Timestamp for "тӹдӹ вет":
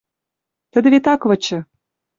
0.71-1.05